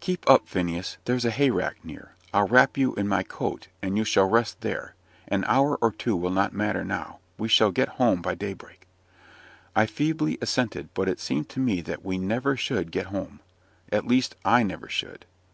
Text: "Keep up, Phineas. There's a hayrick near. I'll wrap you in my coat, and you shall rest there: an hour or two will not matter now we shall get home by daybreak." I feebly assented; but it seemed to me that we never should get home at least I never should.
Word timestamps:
"Keep 0.00 0.28
up, 0.28 0.46
Phineas. 0.46 0.98
There's 1.06 1.24
a 1.24 1.30
hayrick 1.30 1.82
near. 1.82 2.14
I'll 2.34 2.46
wrap 2.46 2.76
you 2.76 2.92
in 2.96 3.08
my 3.08 3.22
coat, 3.22 3.68
and 3.80 3.96
you 3.96 4.04
shall 4.04 4.28
rest 4.28 4.60
there: 4.60 4.94
an 5.26 5.42
hour 5.44 5.76
or 5.80 5.90
two 5.90 6.14
will 6.16 6.28
not 6.28 6.52
matter 6.52 6.84
now 6.84 7.20
we 7.38 7.48
shall 7.48 7.70
get 7.70 7.88
home 7.96 8.20
by 8.20 8.34
daybreak." 8.34 8.86
I 9.74 9.86
feebly 9.86 10.36
assented; 10.42 10.90
but 10.92 11.08
it 11.08 11.18
seemed 11.18 11.48
to 11.48 11.60
me 11.60 11.80
that 11.80 12.04
we 12.04 12.18
never 12.18 12.58
should 12.58 12.92
get 12.92 13.06
home 13.06 13.40
at 13.90 14.06
least 14.06 14.36
I 14.44 14.62
never 14.62 14.86
should. 14.90 15.24